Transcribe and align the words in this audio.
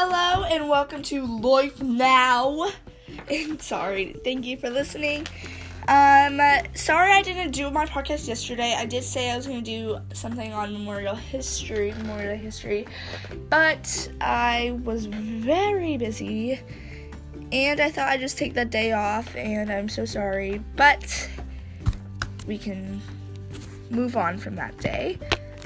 Hello 0.00 0.44
and 0.44 0.68
welcome 0.68 1.02
to 1.02 1.26
Life 1.26 1.82
Now. 1.82 2.70
And 3.28 3.60
sorry, 3.60 4.14
thank 4.22 4.46
you 4.46 4.56
for 4.56 4.70
listening. 4.70 5.26
Um, 5.88 6.40
sorry 6.74 7.10
I 7.10 7.20
didn't 7.20 7.50
do 7.50 7.68
my 7.72 7.84
podcast 7.84 8.28
yesterday. 8.28 8.76
I 8.78 8.86
did 8.86 9.02
say 9.02 9.28
I 9.32 9.36
was 9.36 9.48
going 9.48 9.64
to 9.64 9.68
do 9.68 9.98
something 10.14 10.52
on 10.52 10.72
Memorial 10.72 11.16
History, 11.16 11.90
Memorial 11.98 12.36
History, 12.36 12.86
but 13.50 14.08
I 14.20 14.78
was 14.84 15.06
very 15.06 15.96
busy 15.96 16.60
and 17.50 17.80
I 17.80 17.90
thought 17.90 18.06
I'd 18.06 18.20
just 18.20 18.38
take 18.38 18.54
that 18.54 18.70
day 18.70 18.92
off 18.92 19.34
and 19.34 19.68
I'm 19.68 19.88
so 19.88 20.04
sorry, 20.04 20.62
but 20.76 21.28
we 22.46 22.56
can 22.56 23.02
move 23.90 24.16
on 24.16 24.38
from 24.38 24.54
that 24.54 24.78
day. 24.78 25.18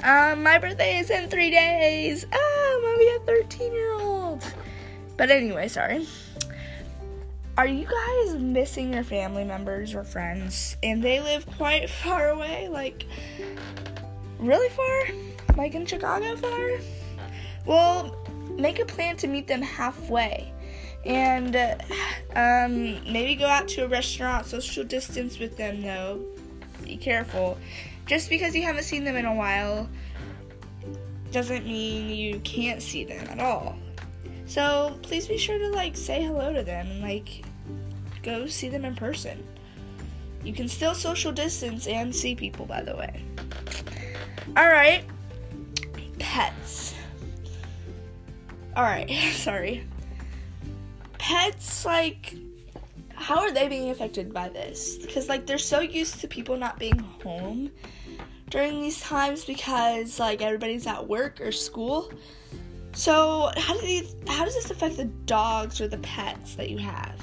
Um, 0.03 0.43
my 0.43 0.57
birthday 0.57 0.97
is 0.97 1.11
in 1.11 1.29
three 1.29 1.51
days. 1.51 2.25
Oh, 2.33 2.75
I'm 2.75 2.83
gonna 2.83 2.97
be 2.97 3.31
a 3.31 3.41
13 3.41 3.73
year 3.73 3.92
old. 3.92 3.92
But 5.17 5.29
anyway, 5.29 5.67
sorry. 5.67 6.07
Are 7.55 7.67
you 7.67 7.85
guys 7.85 8.35
missing 8.35 8.93
your 8.93 9.03
family 9.03 9.43
members 9.43 9.93
or 9.93 10.03
friends? 10.03 10.75
And 10.81 11.03
they 11.03 11.19
live 11.19 11.45
quite 11.45 11.89
far 11.89 12.29
away, 12.29 12.67
like 12.67 13.05
really 14.39 14.69
far? 14.69 15.55
Like 15.55 15.75
in 15.75 15.85
Chicago 15.85 16.35
far? 16.35 16.69
Well, 17.65 18.17
make 18.57 18.79
a 18.79 18.85
plan 18.85 19.17
to 19.17 19.27
meet 19.27 19.47
them 19.47 19.61
halfway. 19.61 20.51
And 21.05 21.55
um, 22.35 23.03
maybe 23.11 23.35
go 23.35 23.45
out 23.45 23.67
to 23.69 23.85
a 23.85 23.87
restaurant, 23.87 24.47
social 24.47 24.83
distance 24.83 25.37
with 25.37 25.55
them 25.57 25.81
though. 25.81 26.21
Be 26.83 26.97
careful. 26.97 27.57
Just 28.07 28.29
because 28.29 28.55
you 28.55 28.63
haven't 28.63 28.83
seen 28.83 29.03
them 29.03 29.15
in 29.15 29.25
a 29.25 29.33
while 29.33 29.87
doesn't 31.31 31.65
mean 31.65 32.09
you 32.09 32.39
can't 32.39 32.81
see 32.81 33.03
them 33.03 33.27
at 33.29 33.39
all. 33.39 33.77
So 34.45 34.97
please 35.01 35.27
be 35.27 35.37
sure 35.37 35.57
to 35.57 35.69
like 35.69 35.95
say 35.95 36.23
hello 36.23 36.53
to 36.53 36.63
them 36.63 36.87
and 36.87 37.01
like 37.01 37.43
go 38.21 38.47
see 38.47 38.69
them 38.69 38.85
in 38.85 38.95
person. 38.95 39.43
You 40.43 40.53
can 40.53 40.67
still 40.67 40.93
social 40.93 41.31
distance 41.31 41.87
and 41.87 42.13
see 42.13 42.35
people, 42.35 42.65
by 42.65 42.81
the 42.83 42.95
way. 42.95 43.23
Alright, 44.57 45.05
pets. 46.19 46.95
Alright, 48.75 49.09
sorry. 49.33 49.87
Pets, 51.17 51.85
like, 51.85 52.35
how 53.13 53.39
are 53.39 53.51
they 53.51 53.69
being 53.69 53.89
affected 53.89 54.33
by 54.33 54.49
this? 54.49 54.97
Because 54.97 55.29
like 55.29 55.45
they're 55.45 55.57
so 55.57 55.79
used 55.79 56.19
to 56.19 56.27
people 56.27 56.57
not 56.57 56.77
being 56.77 56.99
home 56.99 57.71
during 58.49 58.81
these 58.81 58.99
times 58.99 59.45
because 59.45 60.19
like 60.19 60.41
everybody's 60.41 60.85
at 60.87 61.07
work 61.07 61.39
or 61.39 61.51
school. 61.51 62.11
So, 62.93 63.51
how 63.57 63.73
do 63.73 63.81
these 63.81 64.15
how 64.27 64.45
does 64.45 64.53
this 64.53 64.69
affect 64.69 64.97
the 64.97 65.05
dogs 65.05 65.81
or 65.81 65.87
the 65.87 65.97
pets 65.97 66.55
that 66.55 66.69
you 66.69 66.77
have? 66.77 67.15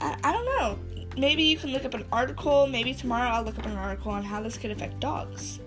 I, 0.00 0.16
I 0.22 0.32
don't 0.32 0.44
know. 0.44 0.78
Maybe 1.16 1.42
you 1.42 1.58
can 1.58 1.72
look 1.72 1.84
up 1.84 1.94
an 1.94 2.04
article. 2.12 2.66
Maybe 2.66 2.94
tomorrow 2.94 3.28
I'll 3.28 3.42
look 3.42 3.58
up 3.58 3.66
an 3.66 3.76
article 3.76 4.12
on 4.12 4.22
how 4.22 4.40
this 4.40 4.56
could 4.56 4.70
affect 4.70 5.00
dogs. 5.00 5.58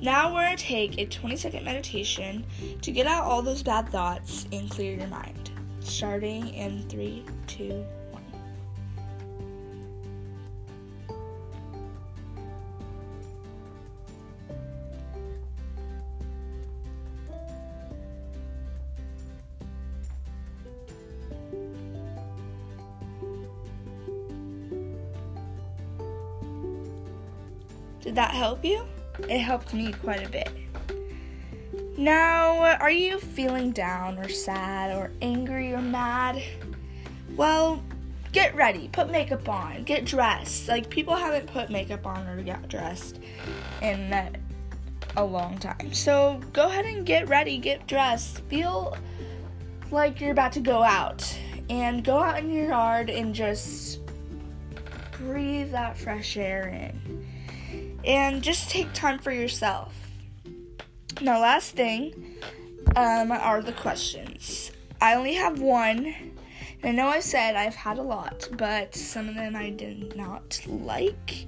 Now 0.00 0.32
we're 0.32 0.44
going 0.44 0.56
to 0.56 0.64
take 0.64 0.98
a 0.98 1.06
20 1.06 1.36
second 1.36 1.64
meditation 1.64 2.44
to 2.82 2.90
get 2.90 3.06
out 3.06 3.24
all 3.24 3.42
those 3.42 3.62
bad 3.62 3.88
thoughts 3.90 4.46
and 4.52 4.70
clear 4.70 4.96
your 4.96 5.08
mind. 5.08 5.50
Starting 5.80 6.48
in 6.54 6.88
3, 6.88 7.24
2, 7.48 7.84
Did 28.00 28.14
that 28.14 28.32
help 28.32 28.64
you? 28.64 28.84
It 29.28 29.38
helped 29.38 29.74
me 29.74 29.92
quite 29.92 30.24
a 30.24 30.28
bit. 30.28 30.50
Now, 31.96 32.76
are 32.76 32.90
you 32.90 33.18
feeling 33.18 33.72
down 33.72 34.18
or 34.18 34.28
sad 34.28 34.96
or 34.96 35.10
angry 35.20 35.72
or 35.72 35.82
mad? 35.82 36.40
Well, 37.36 37.82
get 38.32 38.54
ready, 38.54 38.88
put 38.92 39.10
makeup 39.10 39.48
on, 39.48 39.82
get 39.82 40.04
dressed. 40.04 40.68
Like, 40.68 40.88
people 40.88 41.16
haven't 41.16 41.48
put 41.52 41.70
makeup 41.70 42.06
on 42.06 42.26
or 42.28 42.40
got 42.42 42.68
dressed 42.68 43.18
in 43.82 44.38
a 45.16 45.24
long 45.24 45.58
time. 45.58 45.92
So, 45.92 46.40
go 46.52 46.66
ahead 46.68 46.84
and 46.84 47.04
get 47.04 47.28
ready, 47.28 47.58
get 47.58 47.88
dressed. 47.88 48.42
Feel 48.42 48.96
like 49.90 50.20
you're 50.20 50.30
about 50.30 50.52
to 50.52 50.60
go 50.60 50.82
out 50.84 51.36
and 51.68 52.04
go 52.04 52.18
out 52.18 52.38
in 52.38 52.52
your 52.52 52.68
yard 52.68 53.10
and 53.10 53.34
just 53.34 53.98
breathe 55.12 55.72
that 55.72 55.98
fresh 55.98 56.36
air 56.36 56.68
in. 56.68 57.26
And 58.08 58.42
just 58.42 58.70
take 58.70 58.90
time 58.94 59.18
for 59.18 59.30
yourself. 59.30 59.94
Now, 61.20 61.40
last 61.40 61.74
thing 61.74 62.36
um, 62.96 63.30
are 63.30 63.60
the 63.60 63.72
questions. 63.72 64.72
I 65.00 65.14
only 65.14 65.34
have 65.34 65.60
one. 65.60 66.14
I 66.82 66.90
know 66.90 67.06
I 67.06 67.20
said 67.20 67.54
I've 67.54 67.74
had 67.74 67.98
a 67.98 68.02
lot, 68.02 68.48
but 68.56 68.94
some 68.94 69.28
of 69.28 69.34
them 69.34 69.54
I 69.54 69.70
did 69.70 70.16
not 70.16 70.60
like 70.66 71.46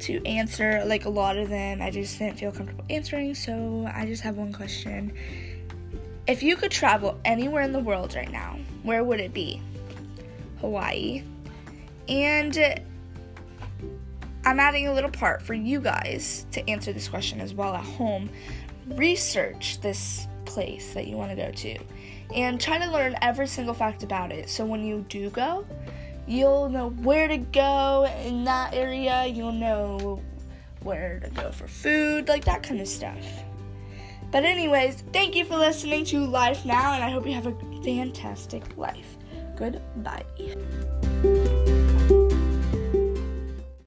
to 0.00 0.24
answer. 0.24 0.82
Like 0.84 1.06
a 1.06 1.10
lot 1.10 1.36
of 1.36 1.48
them, 1.48 1.82
I 1.82 1.90
just 1.90 2.18
didn't 2.18 2.38
feel 2.38 2.52
comfortable 2.52 2.84
answering. 2.88 3.34
So 3.34 3.90
I 3.92 4.06
just 4.06 4.22
have 4.22 4.36
one 4.36 4.52
question. 4.52 5.12
If 6.28 6.42
you 6.42 6.54
could 6.54 6.70
travel 6.70 7.18
anywhere 7.24 7.62
in 7.62 7.72
the 7.72 7.80
world 7.80 8.14
right 8.14 8.30
now, 8.30 8.58
where 8.84 9.02
would 9.02 9.18
it 9.18 9.34
be? 9.34 9.60
Hawaii. 10.60 11.24
And 12.08 12.80
I'm 14.44 14.58
adding 14.60 14.88
a 14.88 14.92
little 14.92 15.10
part 15.10 15.42
for 15.42 15.54
you 15.54 15.80
guys 15.80 16.46
to 16.52 16.68
answer 16.68 16.92
this 16.92 17.08
question 17.08 17.40
as 17.40 17.54
well 17.54 17.74
at 17.74 17.84
home. 17.84 18.30
Research 18.88 19.80
this 19.80 20.26
place 20.44 20.94
that 20.94 21.06
you 21.06 21.16
want 21.16 21.30
to 21.30 21.36
go 21.36 21.50
to 21.50 21.78
and 22.34 22.60
try 22.60 22.78
to 22.78 22.90
learn 22.90 23.16
every 23.22 23.46
single 23.46 23.74
fact 23.74 24.02
about 24.02 24.32
it. 24.32 24.48
So 24.48 24.64
when 24.64 24.84
you 24.84 25.04
do 25.08 25.30
go, 25.30 25.66
you'll 26.26 26.68
know 26.68 26.90
where 26.90 27.28
to 27.28 27.38
go 27.38 28.10
in 28.24 28.44
that 28.44 28.74
area, 28.74 29.26
you'll 29.26 29.52
know 29.52 30.22
where 30.82 31.20
to 31.20 31.30
go 31.30 31.50
for 31.50 31.68
food, 31.68 32.28
like 32.28 32.44
that 32.44 32.62
kind 32.62 32.80
of 32.80 32.88
stuff. 32.88 33.24
But, 34.30 34.44
anyways, 34.44 35.02
thank 35.12 35.34
you 35.34 35.44
for 35.44 35.56
listening 35.56 36.04
to 36.06 36.24
Life 36.24 36.64
Now, 36.64 36.94
and 36.94 37.02
I 37.02 37.10
hope 37.10 37.26
you 37.26 37.32
have 37.32 37.48
a 37.48 37.82
fantastic 37.82 38.76
life. 38.76 39.16
Goodbye. 39.56 40.24